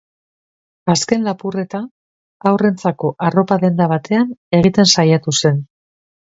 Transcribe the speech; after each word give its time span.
Azken 0.93 1.27
lapurreta 1.27 1.81
haurrentzako 2.51 3.13
arropa 3.29 3.59
denda 3.65 3.89
batean 3.93 4.33
egiten 4.61 4.91
saiatu 4.97 5.37
zen. 5.45 5.63